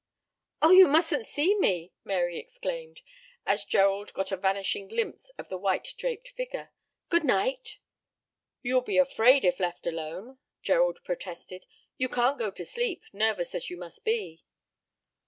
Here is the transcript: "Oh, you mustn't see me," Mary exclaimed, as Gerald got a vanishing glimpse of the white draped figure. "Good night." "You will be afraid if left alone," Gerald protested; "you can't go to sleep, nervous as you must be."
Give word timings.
"Oh, 0.63 0.71
you 0.71 0.87
mustn't 0.87 1.27
see 1.27 1.53
me," 1.59 1.93
Mary 2.03 2.39
exclaimed, 2.39 3.03
as 3.45 3.63
Gerald 3.65 4.11
got 4.13 4.31
a 4.31 4.35
vanishing 4.35 4.87
glimpse 4.87 5.29
of 5.37 5.47
the 5.49 5.59
white 5.59 5.93
draped 5.95 6.27
figure. 6.29 6.71
"Good 7.09 7.23
night." 7.23 7.77
"You 8.63 8.73
will 8.73 8.81
be 8.81 8.97
afraid 8.97 9.45
if 9.45 9.59
left 9.59 9.85
alone," 9.85 10.39
Gerald 10.63 10.97
protested; 11.03 11.67
"you 11.99 12.09
can't 12.09 12.39
go 12.39 12.49
to 12.49 12.65
sleep, 12.65 13.03
nervous 13.13 13.53
as 13.53 13.69
you 13.69 13.77
must 13.77 14.03
be." 14.03 14.43